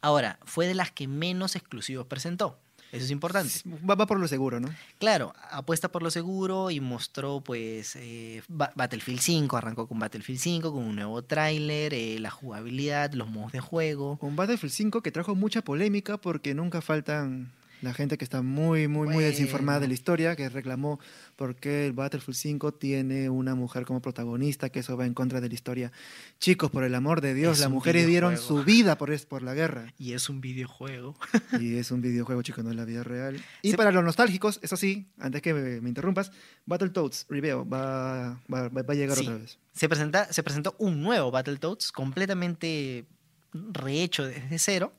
[0.00, 2.58] Ahora, fue de las que menos exclusivos presentó.
[2.92, 3.54] Eso es importante.
[3.88, 4.68] Va, por lo seguro, ¿no?
[4.98, 10.72] Claro, apuesta por lo seguro y mostró pues eh, Battlefield 5, arrancó con Battlefield 5,
[10.72, 14.18] con un nuevo tráiler, eh, la jugabilidad, los modos de juego.
[14.20, 18.88] Un Battlefield 5 que trajo mucha polémica porque nunca faltan la gente que está muy,
[18.88, 21.00] muy, muy desinformada de la historia, que reclamó
[21.36, 25.40] por qué el Battlefield 5 tiene una mujer como protagonista, que eso va en contra
[25.40, 25.92] de la historia.
[26.38, 29.92] Chicos, por el amor de Dios, las mujeres dieron su vida por, por la guerra.
[29.98, 31.16] Y es un videojuego.
[31.60, 33.42] y es un videojuego, chicos, no es la vida real.
[33.62, 36.32] Y para los nostálgicos, eso sí, antes que me, interrumpas,
[36.66, 39.58] Battletoads Reveo va, va, va, a llegar otra vez.
[39.72, 43.06] Se, presenta, se presentó un nuevo Battletoads completamente
[43.52, 44.92] rehecho desde cero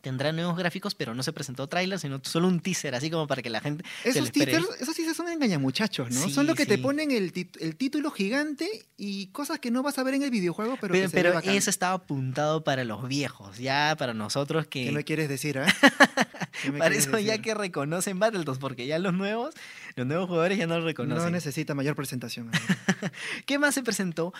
[0.00, 3.42] tendrá nuevos gráficos, pero no se presentó tráiler, sino solo un teaser, así como para
[3.42, 6.28] que la gente esos se teasers, esos teasers son engañamuchachos, ¿no?
[6.28, 10.02] son los que te ponen el, el, título gigante y cosas que no vas a
[10.02, 14.14] ver en el videojuego, pero Pero, pero eso estaba apuntado para los viejos, ya para
[14.14, 14.84] nosotros que...
[14.84, 16.72] ¿Qué me quieres decir, eh?
[16.78, 19.54] para eso ya que reconocen Battletoads, porque ya los nuevos,
[19.96, 21.24] los nuevos jugadores ya no lo reconocen.
[21.24, 22.50] No necesita mayor presentación.
[23.46, 24.32] ¿Qué más se presentó?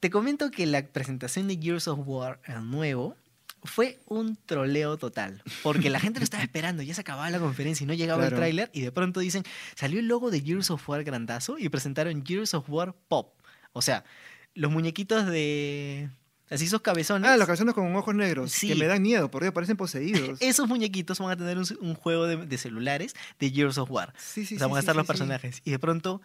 [0.00, 3.16] Te comento que la presentación de Gears of War, el nuevo,
[3.64, 7.84] fue un troleo total, porque la gente lo estaba esperando, ya se acababa la conferencia
[7.84, 9.42] y no llegaba el tráiler y de pronto dicen,
[9.74, 13.34] salió el logo de Gears of War grandazo y presentaron Gears of War Pop.
[13.72, 14.04] O sea,
[14.54, 16.10] los muñequitos de...
[16.50, 17.30] Así esos cabezones.
[17.30, 18.52] Ah, los cabezones con ojos negros.
[18.52, 18.68] Sí.
[18.68, 20.38] Que me dan miedo, porque parecen poseídos.
[20.40, 24.14] Esos muñequitos van a tener un, juego de, celulares de Gears of War.
[24.16, 25.60] Sí, sí, o sea, van a estar los personajes.
[25.64, 26.22] Y de pronto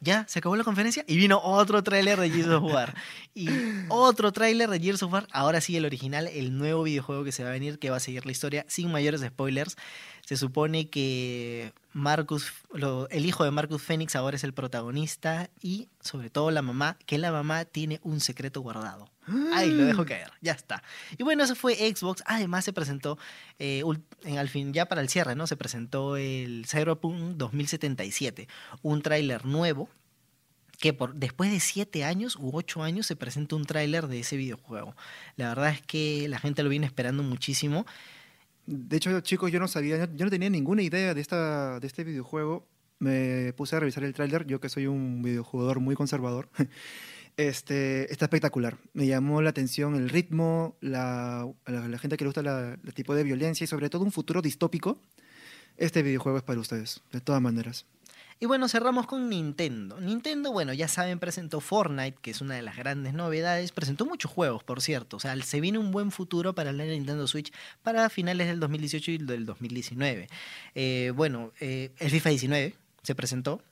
[0.00, 2.94] ya se acabó la conferencia y vino otro tráiler de Gears of War.
[3.34, 3.48] Y
[3.88, 7.44] otro tráiler de Gears of War, ahora sí el original, el nuevo videojuego que se
[7.44, 9.76] va a venir, que va a seguir la historia sin mayores spoilers.
[10.30, 12.52] Se supone que Marcus,
[13.10, 17.18] el hijo de Marcus Phoenix ahora es el protagonista y sobre todo la mamá, que
[17.18, 19.10] la mamá tiene un secreto guardado.
[19.52, 20.84] Ahí lo dejo caer, ya está.
[21.18, 22.22] Y bueno, eso fue Xbox.
[22.26, 23.18] Además se presentó,
[23.58, 23.82] eh,
[24.38, 25.48] al fin, ya para el cierre, ¿no?
[25.48, 28.46] Se presentó el Cyberpunk 2077,
[28.82, 29.88] un tráiler nuevo
[30.78, 34.36] que por, después de siete años u ocho años se presenta un tráiler de ese
[34.36, 34.94] videojuego.
[35.34, 37.84] La verdad es que la gente lo viene esperando muchísimo.
[38.70, 42.04] De hecho, chicos, yo no sabía, yo no tenía ninguna idea de, esta, de este
[42.04, 42.68] videojuego.
[43.00, 46.48] Me puse a revisar el tráiler, yo que soy un videojugador muy conservador.
[47.36, 48.76] Este, está espectacular.
[48.92, 53.22] Me llamó la atención el ritmo, la, la, gente que le gusta el tipo de
[53.22, 55.00] violencia y sobre todo un futuro distópico.
[55.78, 57.86] Este videojuego es para ustedes, de todas maneras.
[58.42, 60.00] Y bueno, cerramos con Nintendo.
[60.00, 63.70] Nintendo, bueno, ya saben, presentó Fortnite, que es una de las grandes novedades.
[63.70, 65.18] Presentó muchos juegos, por cierto.
[65.18, 69.10] O sea, se viene un buen futuro para la Nintendo Switch para finales del 2018
[69.10, 70.28] y del 2019.
[70.74, 73.62] Eh, bueno, eh, el FIFA 19 se presentó.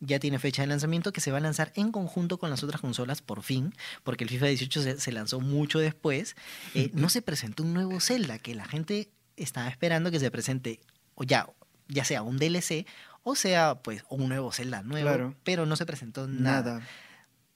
[0.00, 2.80] Ya tiene fecha de lanzamiento que se va a lanzar en conjunto con las otras
[2.80, 6.34] consolas por fin, porque el FIFA 18 se, lanzó mucho después.
[6.74, 10.80] Eh, no se presentó un nuevo Zelda, que la gente estaba esperando que se presente,
[11.14, 11.48] o ya,
[11.88, 12.86] ya sea un DLC
[13.28, 16.80] o sea, pues, un nuevo Zelda nuevo, pero no se presentó nada.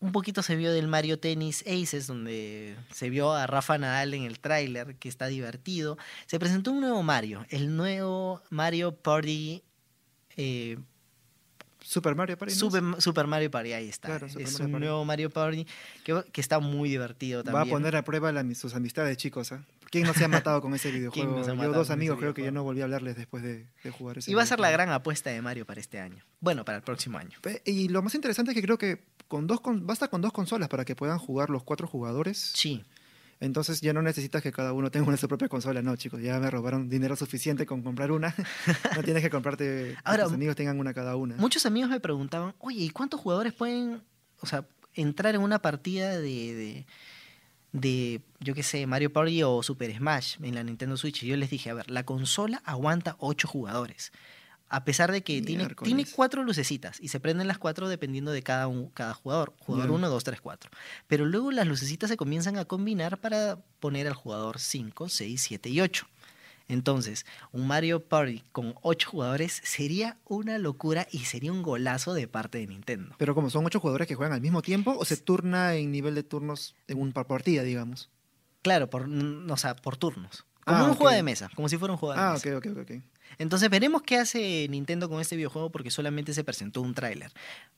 [0.01, 4.25] Un poquito se vio del Mario Tennis Aces, donde se vio a Rafa Nadal en
[4.25, 5.97] el tráiler, que está divertido.
[6.27, 9.63] Se presentó un nuevo Mario, el nuevo Mario Party
[10.37, 10.77] eh,
[11.91, 12.55] Super Mario Party.
[12.55, 14.15] Super, Mario Party, ahí está.
[14.39, 15.67] es un nuevo Mario Party
[16.05, 17.65] que, que, está muy divertido también.
[17.65, 19.51] Va a poner a prueba sus amistades, chicos.
[19.51, 19.59] ¿eh?
[19.91, 21.45] ¿Quién no se ha matado con ese videojuego?
[21.45, 24.35] Yo dos amigos creo que yo no volví a hablarles después de, jugar ese Y
[24.35, 26.25] va a ser la gran apuesta de Mario para este año.
[26.39, 27.37] Bueno, para el próximo año.
[27.65, 30.85] Y lo más interesante es que creo que con dos basta con dos consolas para
[30.85, 32.53] que puedan jugar los cuatro jugadores.
[32.55, 32.85] Sí.
[33.41, 36.21] Entonces ya no necesitas que cada uno tenga una su propia consola, no, chicos.
[36.23, 38.35] Ya me robaron dinero suficiente con comprar una.
[38.97, 41.37] no tienes que comprarte Ahora, que tus amigos tengan una cada una.
[41.37, 44.03] Muchos amigos me preguntaban, oye, ¿y cuántos jugadores pueden,
[44.41, 46.85] o sea, entrar en una partida de,
[47.73, 51.23] de, yo qué sé, Mario Party o Super Smash en la Nintendo Switch?
[51.23, 54.13] Y yo les dije, a ver, la consola aguanta ocho jugadores
[54.71, 58.43] a pesar de que tiene, tiene, cuatro lucecitas y se prenden las cuatro dependiendo de
[58.43, 59.53] cada, cada jugador.
[59.59, 60.71] Jugador 1, 2, 3, 4.
[61.09, 65.69] Pero luego las lucecitas se comienzan a combinar para poner al jugador 5, 6, 7
[65.69, 66.07] y 8.
[66.69, 72.29] Entonces, un Mario Party con 8 jugadores sería una locura y sería un golazo de
[72.29, 73.17] parte de Nintendo.
[73.19, 76.15] Pero como son 8 jugadores que juegan al mismo tiempo o se turna en nivel
[76.15, 78.09] de turnos en una partida, digamos.
[78.63, 80.47] Claro, por, o sea, por turnos.
[80.65, 82.51] Como ah, un juego de mesa, como si fuera un juego de ah, mesa.
[82.53, 82.91] Ah, ok, ok, ok.
[83.41, 87.33] Entonces veremos qué hace Nintendo con este videojuego porque solamente se presentó un tráiler.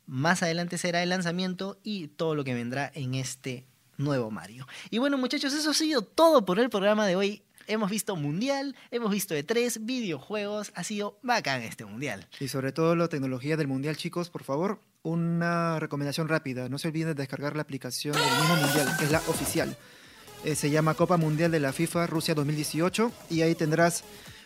[0.07, 3.65] Más adelante será el lanzamiento y todo lo que vendrá en este
[3.97, 4.67] nuevo Mario.
[4.91, 7.45] Y bueno muchachos, eso ha sido todo por el programa de hoy.
[7.69, 12.27] Hemos visto Mundial, hemos visto de tres videojuegos, ha sido bacán este Mundial.
[12.41, 16.69] Y sobre todo la tecnología del Mundial, chicos, por favor, una recomendación rápida.
[16.69, 19.77] No se olviden de descargar la aplicación del mismo Mundial, que es la oficial.
[20.45, 24.03] Eh, se llama Copa Mundial de la FIFA Rusia 2018 y ahí tendrás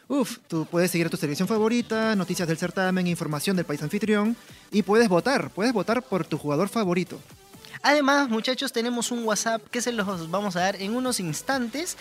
[0.09, 4.37] Uf, tú puedes seguir a tu selección favorita, noticias del certamen, información del país anfitrión
[4.71, 7.19] y puedes votar, puedes votar por tu jugador favorito.
[7.83, 11.97] Además, muchachos, tenemos un WhatsApp que se los vamos a dar en unos instantes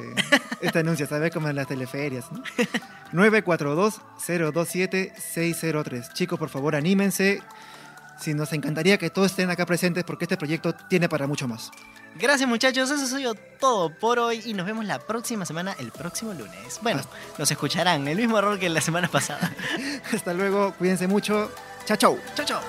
[0.62, 1.34] este anuncio, ¿sabes?
[1.34, 2.26] Como en las teleferias.
[2.32, 2.42] ¿no?
[3.14, 6.14] 942-027-603.
[6.14, 7.42] Chicos, por favor, anímense.
[8.20, 11.72] Si nos encantaría que todos estén acá presentes porque este proyecto tiene para mucho más.
[12.20, 16.32] Gracias muchachos, eso ha todo por hoy y nos vemos la próxima semana, el próximo
[16.34, 16.80] lunes.
[16.84, 17.02] Bueno,
[17.40, 19.52] nos escucharán, el mismo error que la semana pasada.
[20.14, 21.50] Hasta luego, cuídense mucho.
[21.86, 22.20] Chao, chao.
[22.36, 22.62] Chao, chao.